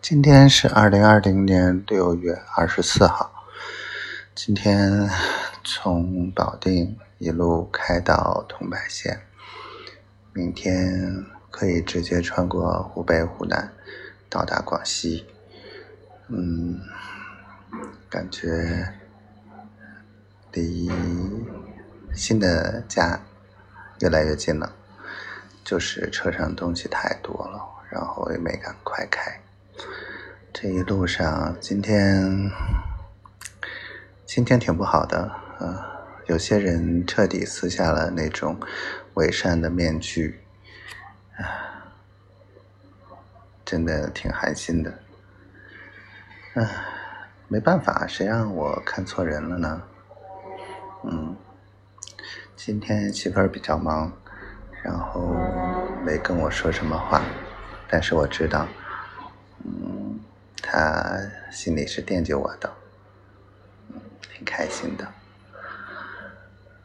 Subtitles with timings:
[0.00, 3.44] 今天是二零二零年六月二十四号。
[4.32, 5.10] 今天
[5.64, 9.20] 从保定一路开到桐柏县，
[10.32, 13.72] 明天可以直接穿过湖北、湖南，
[14.30, 15.26] 到达广西。
[16.28, 16.80] 嗯，
[18.08, 18.94] 感觉
[20.52, 20.88] 离
[22.14, 23.20] 新的家
[23.98, 24.72] 越来越近了，
[25.64, 29.40] 就是车上东西太多了，然后也没敢快开。
[30.60, 32.50] 这一路上，今天
[34.26, 35.30] 今天挺不好的，
[35.60, 35.84] 呃，
[36.26, 38.58] 有些人彻底撕下了那种
[39.14, 40.40] 伪善的面具，
[41.36, 41.94] 啊，
[43.64, 44.98] 真的挺寒心的，
[46.54, 46.68] 唉，
[47.46, 49.82] 没办法，谁让我看错人了呢？
[51.04, 51.36] 嗯，
[52.56, 54.12] 今天媳妇儿比较忙，
[54.82, 55.36] 然后
[56.04, 57.22] 没跟我说什么话，
[57.88, 58.66] 但是我知道。
[60.70, 61.18] 他
[61.50, 62.70] 心里是惦记我的，
[64.20, 65.04] 挺开心的，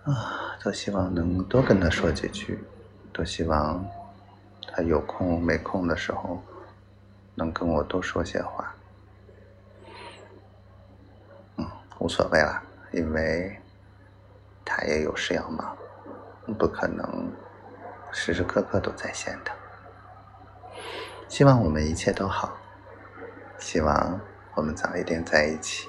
[0.05, 2.63] 啊，多希望能多跟他说几句，
[3.11, 3.85] 多希望
[4.71, 6.41] 他有空没空的时候
[7.35, 8.73] 能跟我多说些话，
[11.57, 13.59] 嗯，无所谓了，因为
[14.63, 15.77] 他也有事要忙，
[16.57, 17.29] 不可能
[18.13, 19.51] 时时刻刻都在线的，
[21.27, 22.57] 希望我们一切都好。
[23.63, 24.19] 希望
[24.55, 25.87] 我们早一点在一起。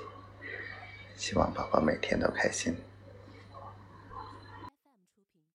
[1.17, 2.77] 希望宝宝每天都开心。